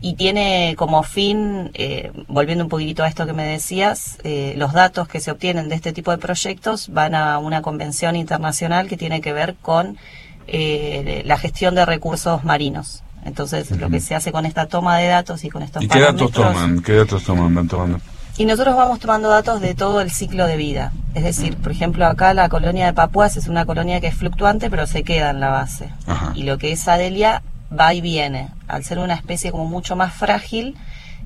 y 0.00 0.14
tiene 0.14 0.74
como 0.76 1.02
fin, 1.02 1.70
eh, 1.74 2.12
volviendo 2.28 2.64
un 2.64 2.70
poquitito 2.70 3.02
a 3.02 3.08
esto 3.08 3.26
que 3.26 3.32
me 3.32 3.44
decías, 3.44 4.18
eh, 4.22 4.54
los 4.56 4.72
datos 4.72 5.08
que 5.08 5.20
se 5.20 5.30
obtienen 5.30 5.68
de 5.68 5.74
este 5.74 5.92
tipo 5.92 6.10
de 6.12 6.18
proyectos 6.18 6.88
van 6.92 7.14
a 7.14 7.38
una 7.38 7.62
convención 7.62 8.14
internacional 8.14 8.88
que 8.88 8.96
tiene 8.96 9.20
que 9.20 9.32
ver 9.32 9.56
con 9.60 9.98
eh, 10.46 11.22
la 11.26 11.36
gestión 11.36 11.74
de 11.74 11.84
recursos 11.84 12.44
marinos. 12.44 13.02
Entonces, 13.24 13.70
lo 13.72 13.90
que 13.90 14.00
se 14.00 14.14
hace 14.14 14.30
con 14.30 14.46
esta 14.46 14.66
toma 14.66 14.96
de 14.98 15.08
datos 15.08 15.44
y 15.44 15.50
con 15.50 15.62
estos 15.62 15.82
¿Y 15.82 15.88
qué 15.88 16.00
datos 16.00 16.30
toman? 16.30 16.80
¿Qué 16.80 16.94
datos 16.94 17.24
toman? 17.24 17.54
Van 17.54 17.66
tomando? 17.66 18.00
Y 18.38 18.44
nosotros 18.44 18.76
vamos 18.76 19.00
tomando 19.00 19.28
datos 19.28 19.60
de 19.60 19.74
todo 19.74 20.00
el 20.00 20.12
ciclo 20.12 20.46
de 20.46 20.56
vida. 20.56 20.92
Es 21.14 21.24
decir, 21.24 21.56
por 21.56 21.72
ejemplo, 21.72 22.06
acá 22.06 22.32
la 22.34 22.48
colonia 22.48 22.86
de 22.86 22.92
Papuas 22.92 23.36
es 23.36 23.48
una 23.48 23.66
colonia 23.66 24.00
que 24.00 24.06
es 24.06 24.14
fluctuante, 24.14 24.70
pero 24.70 24.86
se 24.86 25.02
queda 25.02 25.30
en 25.30 25.40
la 25.40 25.48
base. 25.48 25.90
Y 26.36 26.44
lo 26.44 26.56
que 26.56 26.70
es 26.70 26.86
Adelia 26.86 27.42
va 27.72 27.94
y 27.94 28.00
viene. 28.00 28.48
Al 28.66 28.84
ser 28.84 28.98
una 28.98 29.14
especie 29.14 29.50
como 29.50 29.66
mucho 29.66 29.96
más 29.96 30.14
frágil, 30.14 30.76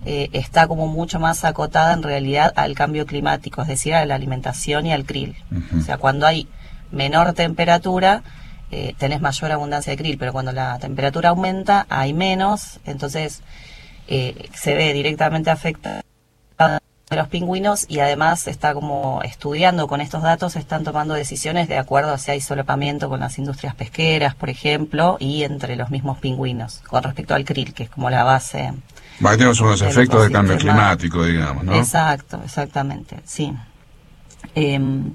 eh, 0.05 0.29
está 0.33 0.67
como 0.67 0.89
mucho 0.89 1.21
más 1.21 1.44
acotada 1.44 1.93
en 1.93 2.03
realidad 2.03 2.53
al 2.56 2.75
cambio 2.75 3.06
climático, 3.06 3.62
es 3.62 3.69
decir, 3.69 3.94
a 3.94 4.05
la 4.05 4.17
alimentación 4.17 4.87
y 4.87 4.93
al 4.93 5.05
krill. 5.05 5.37
O 5.79 5.81
sea, 5.81 5.99
cuando 5.99 6.27
hay 6.27 6.49
menor 6.91 7.33
temperatura, 7.35 8.23
eh, 8.71 8.94
tenés 8.99 9.21
mayor 9.21 9.53
abundancia 9.53 9.93
de 9.93 9.97
krill, 9.97 10.19
pero 10.19 10.33
cuando 10.33 10.53
la 10.53 10.79
temperatura 10.79 11.29
aumenta, 11.29 11.87
hay 11.89 12.15
menos, 12.15 12.81
entonces 12.85 13.43
eh, 14.09 14.49
se 14.55 14.75
ve 14.75 14.93
directamente 14.93 15.50
afectada 15.50 16.03
de 17.13 17.19
los 17.19 17.29
pingüinos 17.29 17.87
y 17.89 18.01
además 18.01 18.49
está 18.49 18.75
como 18.75 19.21
estudiando 19.23 19.87
con 19.87 20.01
estos 20.01 20.23
datos, 20.23 20.57
están 20.57 20.83
tomando 20.83 21.15
decisiones 21.15 21.69
de 21.69 21.79
acuerdo 21.79 22.13
a 22.13 22.19
si 22.19 22.31
hay 22.31 22.41
solapamiento 22.41 23.09
con 23.09 23.21
las 23.21 23.39
industrias 23.39 23.75
pesqueras, 23.75 24.35
por 24.35 24.51
ejemplo, 24.51 25.17
y 25.21 25.45
entre 25.45 25.77
los 25.77 25.91
mismos 25.91 26.19
pingüinos, 26.19 26.83
con 26.89 27.03
respecto 27.03 27.35
al 27.35 27.45
krill, 27.45 27.75
que 27.75 27.85
es 27.85 27.91
como 27.91 28.11
la 28.11 28.25
base. 28.25 28.73
Va 29.25 29.31
a 29.31 29.37
tener 29.37 29.55
unos 29.61 29.83
efectos 29.83 30.25
de 30.25 30.33
cambio 30.33 30.57
climático, 30.57 31.25
digamos, 31.25 31.65
¿no? 31.65 31.75
Exacto, 31.75 32.41
exactamente, 32.45 33.21
sí. 33.25 33.53
Em, 34.55 35.15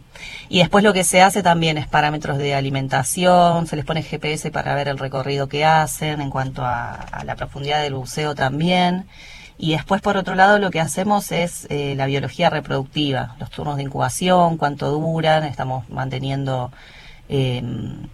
y 0.49 0.59
después 0.59 0.83
lo 0.83 0.93
que 0.93 1.03
se 1.03 1.21
hace 1.21 1.43
también 1.43 1.77
es 1.77 1.87
parámetros 1.87 2.37
de 2.37 2.55
alimentación, 2.55 3.67
se 3.67 3.75
les 3.75 3.85
pone 3.85 4.01
GPS 4.03 4.51
para 4.51 4.73
ver 4.75 4.87
el 4.87 4.97
recorrido 4.97 5.47
que 5.49 5.65
hacen 5.65 6.21
en 6.21 6.29
cuanto 6.29 6.63
a 6.63 7.23
la 7.25 7.35
profundidad 7.35 7.81
del 7.81 7.95
buceo 7.95 8.35
también. 8.35 9.07
Y 9.57 9.71
después, 9.71 10.01
por 10.01 10.17
otro 10.17 10.35
lado, 10.35 10.59
lo 10.59 10.69
que 10.69 10.79
hacemos 10.79 11.31
es 11.31 11.65
eh, 11.69 11.95
la 11.95 12.05
biología 12.05 12.49
reproductiva, 12.49 13.35
los 13.39 13.49
turnos 13.49 13.77
de 13.77 13.83
incubación, 13.83 14.57
cuánto 14.57 14.91
duran, 14.91 15.43
estamos 15.45 15.89
manteniendo 15.89 16.71
em, 17.27 18.07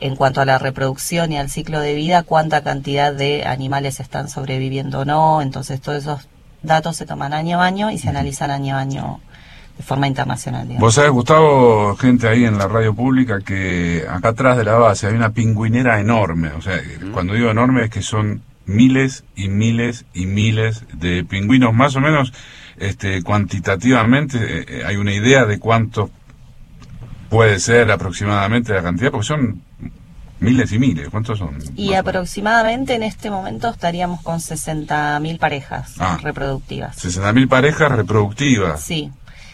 en 0.00 0.16
cuanto 0.16 0.40
a 0.40 0.44
la 0.44 0.58
reproducción 0.58 1.30
y 1.30 1.38
al 1.38 1.50
ciclo 1.50 1.80
de 1.80 1.94
vida, 1.94 2.24
cuánta 2.24 2.62
cantidad 2.62 3.12
de 3.14 3.44
animales 3.46 4.00
están 4.00 4.28
sobreviviendo 4.28 5.00
o 5.00 5.04
no. 5.04 5.40
Entonces, 5.40 5.80
todos 5.80 5.98
esos 5.98 6.28
datos 6.62 6.96
se 6.96 7.06
toman 7.06 7.32
año 7.32 7.62
a 7.62 7.66
año 7.66 7.90
y 7.90 7.98
se 7.98 8.08
analizan 8.08 8.50
año 8.50 8.76
a 8.76 8.80
año 8.80 9.20
de 9.76 9.84
forma 9.84 10.08
internacional. 10.08 10.66
Vos 10.78 10.96
sabés, 10.96 11.12
Gustavo, 11.12 11.96
gente 11.96 12.26
ahí 12.26 12.44
en 12.44 12.58
la 12.58 12.66
radio 12.66 12.92
pública, 12.92 13.40
que 13.40 14.04
acá 14.10 14.30
atrás 14.30 14.56
de 14.56 14.64
la 14.64 14.74
base 14.74 15.06
hay 15.06 15.14
una 15.14 15.30
pingüinera 15.30 16.00
enorme. 16.00 16.48
O 16.48 16.60
sea, 16.60 16.78
cuando 17.12 17.34
digo 17.34 17.50
enorme 17.50 17.84
es 17.84 17.90
que 17.90 18.02
son 18.02 18.42
miles 18.70 19.24
y 19.36 19.48
miles 19.48 20.06
y 20.14 20.26
miles 20.26 20.84
de 20.94 21.24
pingüinos, 21.24 21.74
más 21.74 21.96
o 21.96 22.00
menos 22.00 22.32
este, 22.78 23.22
cuantitativamente 23.22 24.38
eh, 24.38 24.64
eh, 24.68 24.82
hay 24.86 24.96
una 24.96 25.12
idea 25.12 25.44
de 25.44 25.58
cuánto 25.58 26.10
puede 27.28 27.60
ser 27.60 27.90
aproximadamente 27.90 28.72
la 28.72 28.82
cantidad, 28.82 29.10
porque 29.10 29.26
son 29.26 29.62
miles 30.40 30.72
y 30.72 30.78
miles, 30.78 31.08
¿cuántos 31.10 31.38
son? 31.38 31.58
Y 31.76 31.94
aproximadamente 31.94 32.94
en 32.94 33.02
este 33.02 33.30
momento 33.30 33.68
estaríamos 33.68 34.22
con 34.22 34.38
60.000 34.38 35.38
parejas 35.38 35.94
ah, 35.98 36.18
reproductivas. 36.22 36.96
60.000 37.04 37.48
parejas 37.48 37.92
reproductivas. 37.92 38.82
Sí. 38.82 39.12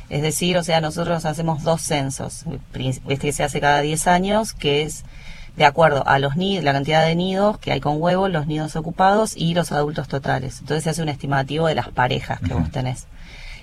Es 0.08 0.22
decir, 0.22 0.56
o 0.56 0.62
sea, 0.62 0.80
nosotros 0.80 1.24
hacemos 1.24 1.64
dos 1.64 1.82
censos, 1.82 2.44
este 3.08 3.26
que 3.26 3.32
se 3.32 3.42
hace 3.42 3.60
cada 3.60 3.80
10 3.80 4.06
años, 4.06 4.52
que 4.52 4.82
es 4.82 5.04
de 5.56 5.64
acuerdo 5.64 6.06
a 6.06 6.18
los 6.18 6.36
nidos, 6.36 6.64
la 6.64 6.72
cantidad 6.72 7.04
de 7.06 7.14
nidos 7.14 7.58
que 7.58 7.72
hay 7.72 7.80
con 7.80 8.00
huevos, 8.00 8.30
los 8.30 8.46
nidos 8.46 8.76
ocupados 8.76 9.36
y 9.36 9.54
los 9.54 9.72
adultos 9.72 10.08
totales. 10.08 10.60
Entonces 10.60 10.84
se 10.84 10.90
hace 10.90 11.02
un 11.02 11.08
estimativo 11.08 11.66
de 11.66 11.74
las 11.74 11.88
parejas 11.88 12.40
que 12.40 12.54
vos 12.54 12.70
tenés. 12.70 13.06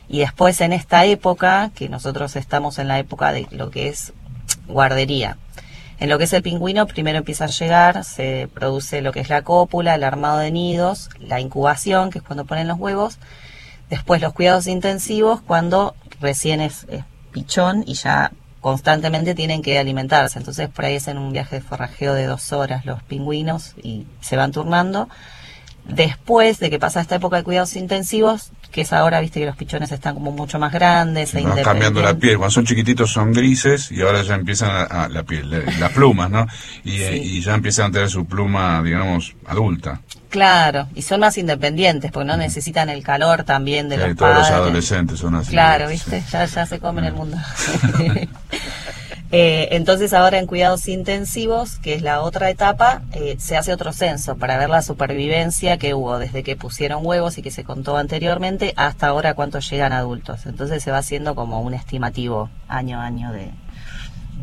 Y 0.10 0.20
después 0.20 0.60
en 0.62 0.74
esta 0.74 1.06
época, 1.06 1.72
que 1.76 1.90
nosotros 1.90 2.36
estamos 2.36 2.80
en 2.80 2.88
la 2.88 3.00
época 3.00 3.32
de 3.32 3.48
lo 3.52 3.70
que 3.70 3.88
es 3.90 4.14
guardería, 4.68 5.38
en 6.00 6.10
lo 6.10 6.18
que 6.18 6.26
es 6.26 6.34
el 6.34 6.42
pingüino, 6.42 6.88
primero 6.88 7.20
empieza 7.20 7.46
a 7.46 7.48
llegar, 7.48 8.04
se 8.04 8.50
produce 8.54 9.02
lo 9.02 9.12
que 9.12 9.22
es 9.22 9.30
la 9.30 9.44
cópula, 9.44 9.96
el 9.96 10.04
armado 10.04 10.40
de 10.40 10.52
nidos, 10.52 11.10
la 11.20 11.40
incubación, 11.40 12.10
que 12.10 12.18
es 12.18 12.24
cuando 12.24 12.46
ponen 12.46 12.68
los 12.68 12.80
huevos, 12.80 13.20
después 13.90 14.22
los 14.22 14.34
cuidados 14.34 14.68
intensivos, 14.68 15.42
cuando 15.42 15.96
recién 16.20 16.60
es, 16.60 16.88
pichón 17.32 17.84
y 17.88 17.94
ya 17.94 18.32
constantemente 18.64 19.36
tienen 19.36 19.62
que 19.62 19.78
alimentarse. 19.78 20.40
Entonces 20.40 20.70
por 20.70 20.86
ahí 20.86 20.96
hacen 20.96 21.18
un 21.18 21.34
viaje 21.34 21.58
de 21.58 21.62
forrajeo 21.62 22.14
de 22.14 22.26
dos 22.26 22.54
horas 22.54 22.86
los 22.86 23.04
pingüinos 23.04 23.76
y 23.84 24.08
se 24.22 24.38
van 24.38 24.54
turnando. 24.54 25.10
Después 25.86 26.60
de 26.60 26.70
que 26.70 26.80
pasa 26.80 27.02
esta 27.02 27.16
época 27.16 27.36
de 27.36 27.44
cuidados 27.44 27.76
intensivos, 27.76 28.52
que 28.74 28.82
es 28.82 28.92
ahora, 28.92 29.22
viste 29.22 29.40
que 29.40 29.46
los 29.46 29.56
pichones 29.56 29.92
están 29.92 30.16
como 30.16 30.32
mucho 30.32 30.58
más 30.58 30.74
grandes. 30.74 31.36
e 31.36 31.44
cambiando 31.64 32.02
la 32.02 32.16
piel, 32.16 32.38
cuando 32.38 32.50
son 32.52 32.66
chiquititos 32.66 33.12
son 33.12 33.32
grises 33.32 33.92
y 33.92 34.02
ahora 34.02 34.24
ya 34.24 34.34
empiezan 34.34 34.88
a, 34.90 35.08
la 35.08 35.22
piel, 35.22 35.64
las 35.80 35.92
plumas, 35.92 36.32
¿no? 36.32 36.48
Y, 36.84 37.40
ya 37.40 37.54
empiezan 37.54 37.90
a 37.90 37.92
tener 37.92 38.10
su 38.10 38.26
pluma, 38.26 38.82
digamos, 38.82 39.36
adulta. 39.46 40.02
Claro, 40.30 40.88
y 40.96 41.04
son 41.04 41.20
más 41.20 41.38
independientes 41.38 42.12
porque 42.12 42.26
no 42.26 42.36
necesitan 42.36 42.90
el 42.90 43.04
calor 43.04 43.44
también 43.44 43.90
de 43.90 43.98
los 43.98 44.16
todos 44.16 44.36
los 44.40 44.50
adolescentes 44.50 45.20
son 45.20 45.36
así. 45.36 45.52
Claro, 45.52 45.88
viste, 45.90 46.24
ya, 46.32 46.46
ya 46.46 46.66
se 46.66 46.80
comen 46.80 47.06
el 47.06 47.14
mundo. 47.14 47.38
Eh, 49.36 49.70
entonces 49.76 50.14
ahora 50.14 50.38
en 50.38 50.46
cuidados 50.46 50.88
intensivos, 50.88 51.80
que 51.80 51.96
es 51.96 52.04
la 52.04 52.22
otra 52.22 52.52
etapa, 52.52 53.02
eh, 53.14 53.36
se 53.40 53.58
hace 53.58 53.74
otro 53.74 53.92
censo 53.92 54.38
para 54.38 54.60
ver 54.60 54.70
la 54.70 54.84
supervivencia 54.84 55.80
que 55.80 55.96
hubo 55.96 56.20
desde 56.20 56.44
que 56.44 56.56
pusieron 56.56 57.04
huevos 57.04 57.40
y 57.40 57.42
que 57.42 57.50
se 57.50 57.64
contó 57.64 57.98
anteriormente 57.98 58.76
hasta 58.76 59.08
ahora 59.08 59.34
cuántos 59.34 59.68
llegan 59.68 59.92
adultos. 59.92 60.46
Entonces 60.46 60.84
se 60.84 60.92
va 60.92 61.00
haciendo 61.00 61.34
como 61.34 61.62
un 61.62 61.74
estimativo 61.74 62.52
año 62.68 63.02
a 63.02 63.06
año 63.06 63.32
de, 63.32 63.50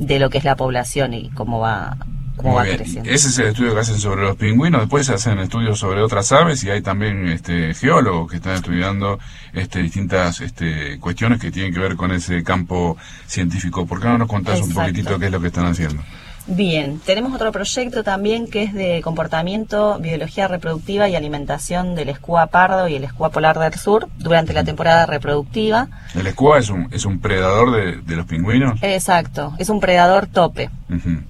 de 0.00 0.18
lo 0.18 0.28
que 0.28 0.38
es 0.38 0.44
la 0.44 0.56
población 0.56 1.14
y 1.14 1.30
cómo 1.30 1.60
va 1.60 1.96
ese 3.04 3.28
es 3.28 3.38
el 3.38 3.46
estudio 3.48 3.74
que 3.74 3.80
hacen 3.80 3.98
sobre 3.98 4.22
los 4.22 4.36
pingüinos. 4.36 4.82
Después 4.82 5.06
se 5.06 5.14
hacen 5.14 5.38
estudios 5.38 5.78
sobre 5.78 6.02
otras 6.02 6.30
aves 6.32 6.62
y 6.64 6.70
hay 6.70 6.82
también 6.82 7.28
este, 7.28 7.74
geólogos 7.74 8.30
que 8.30 8.36
están 8.36 8.54
estudiando 8.54 9.18
este, 9.52 9.82
distintas 9.82 10.40
este, 10.40 10.98
cuestiones 10.98 11.40
que 11.40 11.50
tienen 11.50 11.72
que 11.72 11.80
ver 11.80 11.96
con 11.96 12.10
ese 12.12 12.42
campo 12.42 12.96
científico. 13.26 13.86
¿Por 13.86 14.00
qué 14.00 14.08
no 14.08 14.18
nos 14.18 14.28
contás 14.28 14.60
un 14.60 14.72
poquitito 14.72 15.18
qué 15.18 15.26
es 15.26 15.32
lo 15.32 15.40
que 15.40 15.48
están 15.48 15.66
haciendo? 15.66 16.02
Bien, 16.46 17.00
tenemos 17.04 17.32
otro 17.34 17.52
proyecto 17.52 18.02
también 18.02 18.48
que 18.48 18.64
es 18.64 18.74
de 18.74 19.02
comportamiento, 19.02 19.98
biología 19.98 20.48
reproductiva 20.48 21.08
y 21.08 21.14
alimentación 21.14 21.94
del 21.94 22.08
escua 22.08 22.46
pardo 22.46 22.88
y 22.88 22.94
el 22.94 23.04
escua 23.04 23.30
polar 23.30 23.58
del 23.58 23.74
sur 23.74 24.08
durante 24.18 24.52
la 24.52 24.64
temporada 24.64 25.06
reproductiva. 25.06 25.88
¿El 26.14 26.26
escua 26.26 26.58
es 26.58 26.70
un, 26.70 26.88
es 26.92 27.04
un 27.04 27.20
predador 27.20 28.02
de, 28.02 28.16
los 28.16 28.26
pingüinos? 28.26 28.78
Exacto, 28.82 29.54
es 29.58 29.68
un 29.68 29.80
predador 29.80 30.26
tope, 30.26 30.70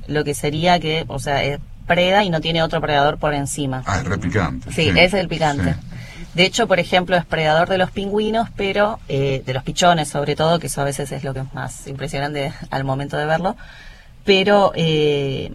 lo 0.06 0.24
que 0.24 0.34
sería 0.34 0.78
que, 0.78 1.04
o 1.08 1.18
sea, 1.18 1.42
es 1.42 1.58
preda 1.86 2.22
y 2.22 2.30
no 2.30 2.40
tiene 2.40 2.62
otro 2.62 2.80
predador 2.80 3.18
por 3.18 3.34
encima. 3.34 3.82
Ah, 3.86 3.98
es 3.98 4.04
repicante. 4.04 4.72
Sí, 4.72 4.92
es 4.94 5.12
el 5.12 5.26
picante. 5.26 5.74
De 6.34 6.44
hecho, 6.44 6.68
por 6.68 6.78
ejemplo, 6.78 7.16
es 7.16 7.24
predador 7.24 7.68
de 7.68 7.78
los 7.78 7.90
pingüinos, 7.90 8.48
pero 8.56 9.00
eh, 9.08 9.42
de 9.44 9.52
los 9.52 9.64
pichones 9.64 10.08
sobre 10.08 10.36
todo, 10.36 10.60
que 10.60 10.68
eso 10.68 10.80
a 10.80 10.84
veces 10.84 11.10
es 11.10 11.24
lo 11.24 11.34
que 11.34 11.40
es 11.40 11.52
más 11.52 11.88
impresionante 11.88 12.52
al 12.70 12.84
momento 12.84 13.16
de 13.16 13.26
verlo 13.26 13.56
pero 14.24 14.72
eh, 14.74 15.52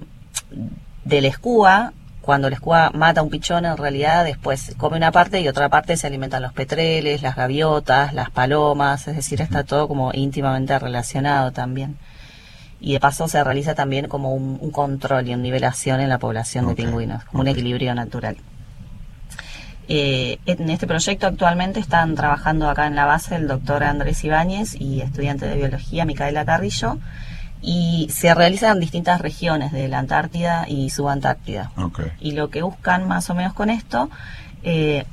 del 1.04 1.26
escúa, 1.26 1.94
cuando 2.22 2.48
el 2.48 2.54
escúa 2.54 2.90
mata 2.94 3.20
a 3.20 3.24
un 3.24 3.30
pichón, 3.30 3.66
en 3.66 3.78
realidad 3.78 4.26
después 4.26 4.74
come 4.78 4.98
una 4.98 5.12
parte 5.12 5.42
y 5.42 5.48
otra 5.48 5.70
parte 5.70 5.96
se 5.96 6.08
alimentan 6.08 6.42
los 6.42 6.54
petreles, 6.54 7.22
las 7.22 7.36
gaviotas, 7.36 8.14
las 8.14 8.32
palomas, 8.32 9.08
es 9.08 9.16
decir, 9.16 9.42
está 9.42 9.64
todo 9.64 9.88
como 9.88 10.12
íntimamente 10.14 10.78
relacionado 10.80 11.52
también. 11.52 11.98
Y 12.80 12.94
de 12.94 13.00
paso 13.00 13.28
se 13.28 13.44
realiza 13.44 13.76
también 13.76 14.08
como 14.08 14.34
un, 14.34 14.72
control 14.72 15.28
y 15.28 15.34
una 15.34 15.44
nivelación 15.44 16.02
en 16.02 16.10
la 16.10 16.18
población 16.18 16.68
de 16.68 16.76
pingüinos, 16.76 17.24
como 17.26 17.42
un 17.42 17.48
equilibrio 17.48 17.94
natural. 17.96 18.38
Eh, 19.88 20.40
en 20.48 20.70
este 20.72 20.88
proyecto 20.88 21.28
actualmente 21.28 21.80
están 21.80 22.16
trabajando 22.16 22.68
acá 22.68 22.88
en 22.88 22.96
la 22.96 23.06
base 23.06 23.36
el 23.36 23.48
doctor 23.48 23.84
Andrés 23.84 24.24
Ibáñez 24.24 24.76
y 24.80 25.02
estudiante 25.02 25.46
de 25.46 25.56
biología 25.56 26.06
Micaela 26.06 26.44
Carrillo 26.44 26.98
y 27.66 28.08
se 28.12 28.34
realizan 28.36 28.74
en 28.74 28.80
distintas 28.80 29.20
regiones 29.20 29.72
de 29.72 29.88
la 29.88 29.98
Antártida 29.98 30.66
y 30.68 30.92
Subantártida. 30.92 31.72
Y 32.20 32.34
lo 32.34 32.52
que 32.52 32.62
buscan 32.62 33.08
más 33.08 33.30
o 33.32 33.36
menos 33.36 33.54
con 33.54 33.72
esto, 33.72 34.12
eh, 34.62 35.06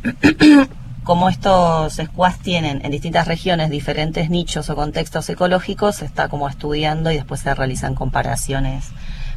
como 1.03 1.31
estos 1.31 1.95
squads 1.95 2.41
tienen 2.41 2.85
en 2.85 2.91
distintas 2.91 3.27
regiones 3.27 3.71
diferentes 3.71 4.29
nichos 4.29 4.69
o 4.69 4.77
contextos 4.77 5.31
ecológicos, 5.31 5.97
se 5.97 6.05
está 6.05 6.29
como 6.29 6.47
estudiando 6.47 7.11
y 7.11 7.17
después 7.17 7.41
se 7.41 7.55
realizan 7.55 7.95
comparaciones. 7.95 8.91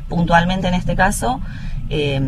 Puntualmente 0.09 0.67
en 0.67 0.73
este 0.73 0.97
caso, 0.97 1.39
eh, 1.89 2.19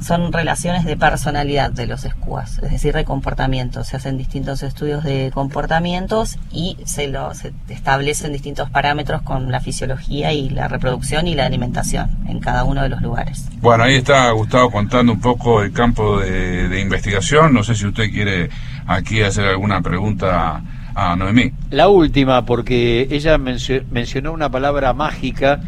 son 0.00 0.32
relaciones 0.32 0.84
de 0.84 0.96
personalidad 0.96 1.70
de 1.70 1.86
los 1.86 2.04
escuas, 2.04 2.60
es 2.62 2.70
decir, 2.70 2.94
de 2.94 3.04
comportamiento. 3.04 3.82
Se 3.84 3.96
hacen 3.96 4.16
distintos 4.16 4.62
estudios 4.62 5.02
de 5.02 5.30
comportamientos 5.32 6.38
y 6.52 6.76
se, 6.84 7.08
lo, 7.08 7.32
establecen 7.68 8.32
distintos 8.32 8.70
parámetros 8.70 9.22
con 9.22 9.50
la 9.50 9.60
fisiología 9.60 10.32
y 10.32 10.50
la 10.50 10.68
reproducción 10.68 11.26
y 11.26 11.34
la 11.34 11.46
alimentación 11.46 12.10
en 12.28 12.40
cada 12.40 12.64
uno 12.64 12.82
de 12.82 12.90
los 12.90 13.00
lugares. 13.00 13.48
Bueno, 13.60 13.84
ahí 13.84 13.96
está 13.96 14.30
Gustavo 14.30 14.70
contando 14.70 15.12
un 15.12 15.20
poco 15.20 15.62
el 15.62 15.72
campo 15.72 16.20
de, 16.20 16.80
investigación. 16.80 17.52
No 17.54 17.64
sé 17.64 17.74
si 17.74 17.86
usted 17.86 18.10
quiere 18.10 18.50
aquí 18.86 19.22
hacer 19.22 19.46
alguna 19.46 19.80
pregunta 19.80 20.62
a 20.94 21.16
Noemí. 21.16 21.52
La 21.70 21.88
última, 21.88 22.44
porque 22.44 23.08
ella 23.10 23.38
mencionó 23.38 24.32
una 24.32 24.50
palabra 24.50 24.92
mágica 24.92 25.60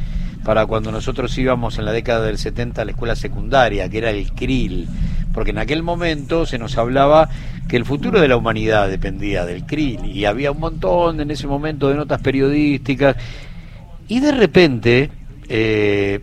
para 0.44 0.66
cuando 0.66 0.90
nosotros 0.90 1.36
íbamos 1.36 1.78
en 1.78 1.84
la 1.84 1.92
década 1.92 2.26
del 2.26 2.38
70 2.38 2.82
a 2.82 2.84
la 2.84 2.90
escuela 2.92 3.16
secundaria, 3.16 3.88
que 3.88 3.98
era 3.98 4.10
el 4.10 4.32
krill, 4.32 4.88
porque 5.32 5.50
en 5.50 5.58
aquel 5.58 5.82
momento 5.82 6.46
se 6.46 6.58
nos 6.58 6.76
hablaba 6.78 7.28
que 7.68 7.76
el 7.76 7.84
futuro 7.84 8.20
de 8.20 8.28
la 8.28 8.36
humanidad 8.36 8.88
dependía 8.88 9.44
del 9.44 9.64
krill 9.64 10.04
y 10.06 10.24
había 10.24 10.50
un 10.50 10.60
montón 10.60 11.20
en 11.20 11.30
ese 11.30 11.46
momento 11.46 11.88
de 11.88 11.94
notas 11.94 12.20
periodísticas 12.20 13.16
y 14.08 14.18
de 14.20 14.32
repente 14.32 15.10
eh, 15.48 16.20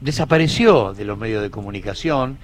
desapareció 0.00 0.94
de 0.94 1.04
los 1.04 1.18
medios 1.18 1.42
de 1.42 1.50
comunicación. 1.50 2.38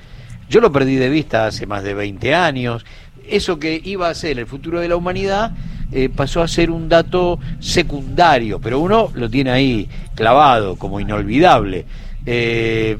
Yo 0.50 0.60
lo 0.60 0.70
perdí 0.70 0.96
de 0.96 1.08
vista 1.08 1.46
hace 1.46 1.66
más 1.66 1.82
de 1.82 1.94
20 1.94 2.34
años. 2.34 2.84
Eso 3.26 3.58
que 3.58 3.80
iba 3.82 4.08
a 4.08 4.14
ser 4.14 4.38
el 4.38 4.46
futuro 4.46 4.80
de 4.80 4.88
la 4.88 4.96
humanidad 4.96 5.52
eh, 5.92 6.08
pasó 6.08 6.42
a 6.42 6.48
ser 6.48 6.70
un 6.70 6.88
dato 6.88 7.38
secundario, 7.60 8.58
pero 8.60 8.80
uno 8.80 9.10
lo 9.14 9.28
tiene 9.28 9.50
ahí 9.50 9.88
clavado 10.14 10.76
como 10.76 11.00
inolvidable. 11.00 11.84
Eh, 12.24 12.98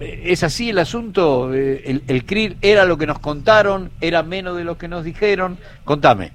¿Es 0.00 0.42
así 0.42 0.70
el 0.70 0.78
asunto? 0.78 1.52
Eh, 1.52 1.82
¿El, 1.84 2.02
el 2.08 2.24
CRIL 2.24 2.56
era 2.62 2.86
lo 2.86 2.96
que 2.96 3.06
nos 3.06 3.18
contaron? 3.18 3.90
¿Era 4.00 4.22
menos 4.22 4.56
de 4.56 4.64
lo 4.64 4.78
que 4.78 4.88
nos 4.88 5.04
dijeron? 5.04 5.58
Contame. 5.84 6.32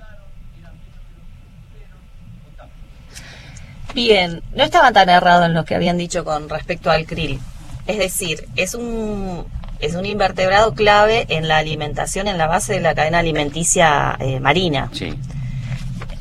Bien, 3.95 4.43
no 4.53 4.63
estaba 4.63 4.91
tan 4.91 5.09
errado 5.09 5.45
en 5.45 5.53
lo 5.53 5.65
que 5.65 5.73
habían 5.73 5.97
dicho 5.97 6.23
con 6.23 6.49
respecto 6.49 6.91
al 6.91 7.05
krill. 7.05 7.39
Es 7.87 7.97
decir, 7.97 8.45
es 8.55 8.75
un, 8.75 9.45
es 9.79 9.95
un 9.95 10.05
invertebrado 10.05 10.75
clave 10.75 11.25
en 11.29 11.47
la 11.47 11.57
alimentación, 11.57 12.27
en 12.27 12.37
la 12.37 12.45
base 12.45 12.73
de 12.73 12.81
la 12.81 12.93
cadena 12.93 13.19
alimenticia 13.19 14.19
marina. 14.41 14.89
Sí. 14.91 15.15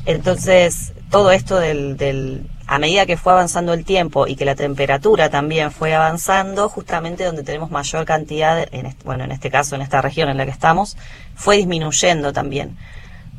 Entonces, 0.05 0.93
todo 1.09 1.31
esto 1.31 1.59
del, 1.59 1.97
del, 1.97 2.47
a 2.67 2.79
medida 2.79 3.05
que 3.05 3.17
fue 3.17 3.33
avanzando 3.33 3.73
el 3.73 3.85
tiempo 3.85 4.27
y 4.27 4.35
que 4.35 4.45
la 4.45 4.55
temperatura 4.55 5.29
también 5.29 5.71
fue 5.71 5.93
avanzando, 5.93 6.69
justamente 6.69 7.23
donde 7.23 7.43
tenemos 7.43 7.71
mayor 7.71 8.05
cantidad, 8.05 8.67
en 8.71 8.95
bueno, 9.03 9.23
en 9.23 9.31
este 9.31 9.49
caso, 9.49 9.75
en 9.75 9.81
esta 9.81 10.01
región 10.01 10.29
en 10.29 10.37
la 10.37 10.45
que 10.45 10.51
estamos, 10.51 10.97
fue 11.35 11.57
disminuyendo 11.57 12.33
también. 12.33 12.77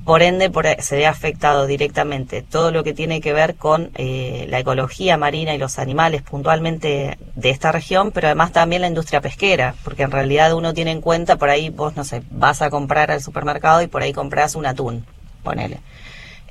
Por 0.04 0.22
ende, 0.22 0.52
se 0.78 0.96
ve 0.96 1.06
afectado 1.06 1.66
directamente 1.66 2.40
todo 2.42 2.70
lo 2.70 2.84
que 2.84 2.94
tiene 2.94 3.20
que 3.20 3.32
ver 3.32 3.56
con 3.56 3.90
eh, 3.96 4.46
la 4.48 4.60
ecología 4.60 5.16
marina 5.16 5.52
y 5.52 5.58
los 5.58 5.80
animales 5.80 6.22
puntualmente 6.22 7.18
de 7.34 7.50
esta 7.50 7.72
región, 7.72 8.12
pero 8.12 8.28
además 8.28 8.52
también 8.52 8.82
la 8.82 8.88
industria 8.88 9.20
pesquera, 9.20 9.74
porque 9.82 10.04
en 10.04 10.12
realidad 10.12 10.52
uno 10.54 10.74
tiene 10.74 10.92
en 10.92 11.00
cuenta, 11.00 11.36
por 11.36 11.48
ahí 11.48 11.70
vos, 11.70 11.96
no 11.96 12.04
sé, 12.04 12.22
vas 12.30 12.62
a 12.62 12.70
comprar 12.70 13.10
al 13.10 13.20
supermercado 13.20 13.82
y 13.82 13.88
por 13.88 14.02
ahí 14.02 14.12
compras 14.12 14.54
un 14.54 14.66
atún, 14.66 15.04
ponele 15.42 15.80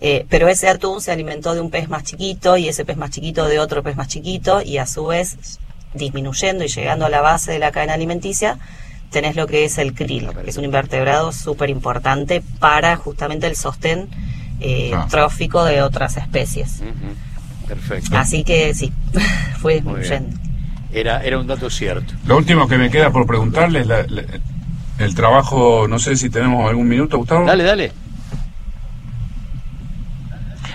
eh, 0.02 0.26
pero 0.30 0.48
ese 0.50 0.68
atún 0.68 1.02
se 1.02 1.12
alimentó 1.12 1.54
de 1.56 1.62
un 1.62 1.70
pez 1.72 1.90
más 1.90 2.04
chiquito 2.04 2.58
y 2.58 2.68
ese 2.68 2.86
pez 2.86 2.98
más 2.98 3.12
chiquito 3.12 3.46
de 3.46 3.60
otro 3.60 3.82
pez 3.84 3.96
más 3.96 4.08
chiquito 4.08 4.62
y 4.62 4.78
a 4.78 4.86
su 4.86 5.06
vez 5.08 5.38
disminuyendo 5.94 6.64
y 6.64 6.68
llegando 6.68 7.06
a 7.06 7.10
la 7.10 7.22
base 7.22 7.52
de 7.54 7.60
la 7.60 7.72
cadena 7.72 7.94
alimenticia, 7.94 8.58
tenés 9.10 9.36
lo 9.38 9.48
que 9.48 9.64
es 9.64 9.78
el 9.78 9.94
krill, 9.94 10.30
que 10.44 10.50
es 10.50 10.58
un 10.58 10.66
invertebrado 10.66 11.32
súper 11.32 11.70
importante 11.70 12.44
para 12.60 12.98
justamente 12.98 13.48
el 13.48 13.56
sostén 13.56 14.10
eh, 14.60 14.92
Ah. 14.94 15.08
trófico 15.10 15.64
de 15.66 15.82
otras 15.82 16.18
especies. 16.18 16.82
Perfecto. 17.68 18.18
Así 18.18 18.44
que 18.44 18.74
sí, 18.74 18.92
fue 19.62 19.82
Muy 19.82 20.02
bien. 20.02 20.12
yendo. 20.30 20.38
Era, 20.94 21.24
era 21.24 21.40
un 21.40 21.48
dato 21.48 21.70
cierto. 21.70 22.14
Lo 22.26 22.38
último 22.38 22.68
que 22.68 22.78
me 22.78 22.90
queda 22.90 23.10
por 23.12 23.26
preguntarle 23.26 23.82
es 23.82 23.88
la- 23.88 24.04
la- 24.08 24.24
el 24.98 25.14
trabajo, 25.16 25.88
no 25.90 26.00
sé 26.00 26.16
si 26.16 26.30
tenemos 26.30 26.70
algún 26.70 26.88
minuto, 26.88 27.18
Gustavo. 27.18 27.46
Dale, 27.46 27.64
dale. 27.66 27.92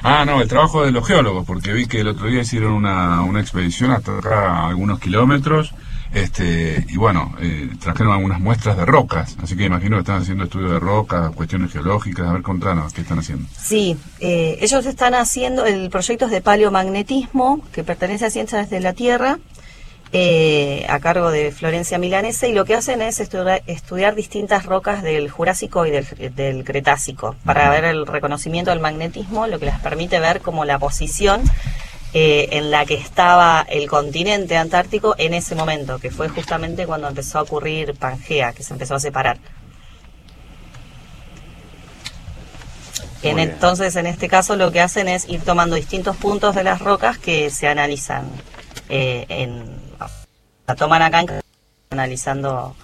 Ah, 0.02 0.24
no, 0.24 0.40
el 0.40 0.48
trabajo 0.48 0.84
de 0.84 0.92
los 0.92 1.06
geólogos, 1.06 1.44
porque 1.46 1.72
vi 1.72 1.86
que 1.86 2.00
el 2.00 2.08
otro 2.08 2.26
día 2.26 2.40
hicieron 2.40 2.72
una, 2.72 3.22
una 3.22 3.40
expedición 3.40 3.90
hasta 3.90 4.18
acá 4.18 4.68
algunos 4.68 4.98
kilómetros, 4.98 5.74
este, 6.12 6.84
y 6.88 6.96
bueno, 6.96 7.34
eh, 7.40 7.70
trajeron 7.80 8.12
algunas 8.12 8.40
muestras 8.40 8.76
de 8.76 8.84
rocas, 8.84 9.36
así 9.42 9.56
que 9.56 9.64
imagino 9.64 9.96
que 9.96 10.00
están 10.00 10.22
haciendo 10.22 10.44
estudios 10.44 10.72
de 10.72 10.80
rocas, 10.80 11.30
cuestiones 11.34 11.72
geológicas, 11.72 12.26
a 12.26 12.32
ver, 12.32 12.42
contanos 12.42 12.92
qué 12.92 13.02
están 13.02 13.20
haciendo. 13.20 13.46
Sí, 13.56 13.96
eh, 14.18 14.58
ellos 14.60 14.86
están 14.86 15.14
haciendo, 15.14 15.66
el 15.66 15.88
proyecto 15.90 16.26
de 16.26 16.40
paleomagnetismo, 16.40 17.62
que 17.72 17.84
pertenece 17.84 18.26
a 18.26 18.30
Ciencias 18.30 18.70
de 18.70 18.80
la 18.80 18.92
Tierra, 18.92 19.38
eh, 20.12 20.86
a 20.88 20.98
cargo 20.98 21.30
de 21.30 21.52
Florencia 21.52 21.98
Milanese, 21.98 22.48
y 22.48 22.52
lo 22.52 22.64
que 22.64 22.74
hacen 22.74 23.00
es 23.02 23.20
estudiar, 23.20 23.62
estudiar 23.66 24.14
distintas 24.14 24.66
rocas 24.66 25.02
del 25.02 25.30
Jurásico 25.30 25.86
y 25.86 25.90
del, 25.90 26.06
del 26.34 26.64
Cretácico, 26.64 27.36
para 27.44 27.70
ver 27.70 27.84
el 27.84 28.06
reconocimiento 28.06 28.70
del 28.70 28.80
magnetismo, 28.80 29.46
lo 29.46 29.58
que 29.58 29.66
les 29.66 29.78
permite 29.78 30.18
ver 30.18 30.40
como 30.40 30.64
la 30.64 30.78
posición 30.78 31.42
eh, 32.12 32.48
en 32.58 32.72
la 32.72 32.84
que 32.86 32.94
estaba 32.94 33.64
el 33.68 33.88
continente 33.88 34.56
antártico 34.56 35.14
en 35.16 35.32
ese 35.32 35.54
momento, 35.54 36.00
que 36.00 36.10
fue 36.10 36.28
justamente 36.28 36.84
cuando 36.84 37.06
empezó 37.06 37.38
a 37.38 37.42
ocurrir 37.42 37.94
Pangea, 37.94 38.52
que 38.52 38.64
se 38.64 38.72
empezó 38.72 38.96
a 38.96 39.00
separar. 39.00 39.38
En 43.22 43.38
entonces, 43.38 43.94
en 43.94 44.06
este 44.06 44.28
caso, 44.28 44.56
lo 44.56 44.72
que 44.72 44.80
hacen 44.80 45.06
es 45.06 45.28
ir 45.28 45.42
tomando 45.42 45.76
distintos 45.76 46.16
puntos 46.16 46.56
de 46.56 46.64
las 46.64 46.80
rocas 46.80 47.16
que 47.18 47.48
se 47.50 47.68
analizan 47.68 48.24
eh, 48.88 49.26
en 49.28 49.79
la 50.70 50.76
toman 50.76 51.02
acá 51.02 51.18
en 51.20 51.28
analizando 51.90 52.76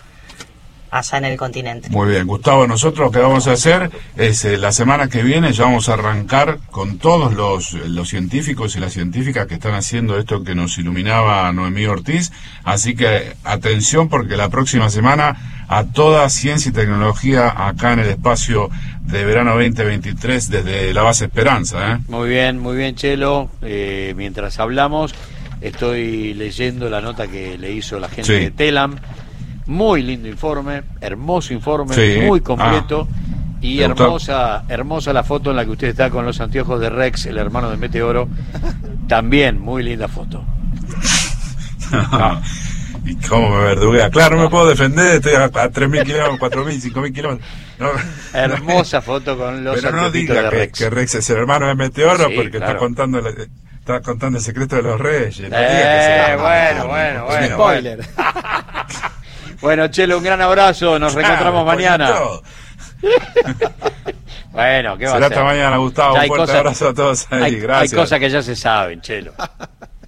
allá 0.90 1.18
en 1.18 1.24
el 1.24 1.36
continente. 1.36 1.88
Muy 1.88 2.08
bien, 2.08 2.26
Gustavo, 2.26 2.66
nosotros 2.66 3.06
lo 3.06 3.12
que 3.12 3.20
vamos 3.20 3.46
a 3.46 3.52
hacer 3.52 3.92
es 4.16 4.44
eh, 4.44 4.56
la 4.56 4.72
semana 4.72 5.06
que 5.06 5.22
viene 5.22 5.52
ya 5.52 5.66
vamos 5.66 5.88
a 5.88 5.92
arrancar 5.92 6.58
con 6.72 6.98
todos 6.98 7.32
los, 7.34 7.74
los 7.74 8.08
científicos 8.08 8.74
y 8.74 8.80
las 8.80 8.92
científicas 8.92 9.46
que 9.46 9.54
están 9.54 9.74
haciendo 9.74 10.18
esto 10.18 10.42
que 10.42 10.56
nos 10.56 10.78
iluminaba 10.78 11.52
Noemí 11.52 11.86
Ortiz. 11.86 12.32
Así 12.64 12.96
que 12.96 13.36
atención 13.44 14.08
porque 14.08 14.36
la 14.36 14.48
próxima 14.48 14.90
semana 14.90 15.64
a 15.68 15.84
toda 15.84 16.28
ciencia 16.28 16.70
y 16.70 16.72
tecnología 16.72 17.54
acá 17.68 17.92
en 17.92 18.00
el 18.00 18.08
espacio 18.08 18.68
de 19.02 19.24
verano 19.24 19.52
2023 19.52 20.50
desde 20.50 20.92
la 20.92 21.02
base 21.02 21.26
Esperanza. 21.26 21.92
¿eh? 21.92 21.98
Muy 22.08 22.28
bien, 22.28 22.58
muy 22.58 22.76
bien, 22.76 22.96
Chelo. 22.96 23.48
Eh, 23.62 24.12
mientras 24.16 24.58
hablamos, 24.58 25.14
estoy 25.60 26.34
leyendo 26.34 26.88
la 26.90 27.00
nota 27.00 27.26
que 27.28 27.56
le 27.58 27.72
hizo 27.72 27.98
la 27.98 28.08
gente 28.08 28.36
Sí. 28.38 28.44
de 28.44 28.50
Telam. 28.50 28.96
Muy 29.66 30.02
lindo 30.02 30.28
informe, 30.28 30.82
hermoso 31.00 31.52
informe, 31.52 31.94
Sí. 31.94 32.20
muy 32.24 32.40
completo. 32.40 33.08
y 33.62 33.80
hermosa, 33.80 34.64
hermosa 34.68 35.12
la 35.14 35.24
foto 35.24 35.50
en 35.50 35.56
la 35.56 35.64
que 35.64 35.70
usted 35.72 35.88
está 35.88 36.10
con 36.10 36.24
los 36.26 36.40
anteojos 36.40 36.78
de 36.78 36.88
Rex, 36.90 37.26
el 37.26 37.38
hermano 37.38 37.68
de 37.70 37.76
Meteoro. 37.78 38.28
También, 39.08 39.58
muy 39.60 39.82
linda 39.82 40.06
foto. 40.08 40.44
y 43.04 43.14
cómo 43.28 43.50
me 43.56 43.64
verduguea. 43.64 44.10
Claro, 44.10 44.36
no 44.36 44.44
me 44.44 44.48
puedo 44.50 44.66
defender, 44.68 45.16
estoy 45.16 45.34
a, 45.34 45.44
a 45.44 45.48
3.000 45.70 46.04
kilómetros, 46.04 46.38
4.000, 46.38 46.80
5.000 46.92 47.12
kilómetros. 47.12 47.48
No. 47.78 47.88
Hermosa 48.34 49.00
foto 49.02 49.36
con 49.36 49.64
los 49.64 49.76
Pero 49.80 49.92
no 49.96 50.10
diga 50.10 50.34
de 50.34 50.42
que, 50.42 50.50
Rex. 50.50 50.78
que 50.78 50.90
Rex 50.90 51.14
es 51.16 51.30
el 51.30 51.36
hermano 51.38 51.66
de 51.66 51.74
Meteoro 51.74 52.28
Sí, 52.28 52.34
porque 52.36 52.50
claro. 52.52 52.66
está 52.66 52.78
contando 52.78 53.20
la- 53.20 53.30
está 53.86 54.00
contando 54.00 54.38
el 54.38 54.44
secreto 54.44 54.74
de 54.76 54.82
los 54.82 55.00
reyes. 55.00 55.48
No 55.48 55.56
Eh, 55.56 56.24
que 56.26 56.36
bueno, 56.36 56.86
bueno, 56.88 57.24
bueno, 57.26 57.46
mío. 57.46 57.54
Spoiler. 57.56 58.00
Bueno, 59.62 59.88
Chelo, 59.88 60.18
un 60.18 60.24
gran 60.24 60.40
abrazo. 60.42 60.98
Nos 60.98 61.14
reencontramos 61.14 61.62
Ah, 61.62 61.64
mañana. 61.64 62.14
Bueno, 64.52 64.96
¿qué 64.96 65.04
va 65.06 65.12
a 65.12 65.14
Será 65.14 65.28
ser? 65.28 65.38
hasta 65.38 65.44
mañana, 65.44 65.76
Gustavo. 65.78 66.14
Ya 66.14 66.18
Un 66.18 66.20
hay 66.22 66.28
fuerte 66.28 66.42
cosas- 66.46 66.56
abrazo 66.60 66.88
a 66.88 66.94
todos 66.94 67.26
ahí. 67.30 67.42
Hay, 67.42 67.54
hay 67.54 67.60
Gracias. 67.60 67.94
cosas 68.00 68.18
que 68.20 68.30
ya 68.30 68.42
se 68.42 68.56
saben, 68.56 69.00
Chelo. 69.02 69.32